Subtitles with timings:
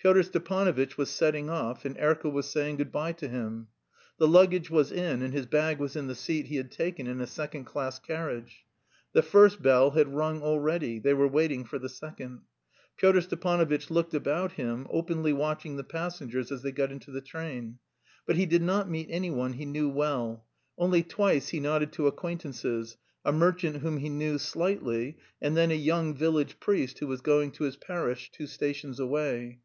[0.00, 3.66] Pyotr Stepanovitch was setting off and Erkel was saying good bye to him.
[4.18, 7.20] The luggage was in, and his bag was in the seat he had taken in
[7.20, 8.64] a second class carriage.
[9.12, 12.42] The first bell had rung already; they were waiting for the second.
[12.96, 17.80] Pyotr Stepanovitch looked about him, openly watching the passengers as they got into the train.
[18.24, 20.44] But he did not meet anyone he knew well;
[20.78, 25.74] only twice he nodded to acquaintances a merchant whom he knew slightly, and then a
[25.74, 29.58] young village priest who was going to his parish two stations away.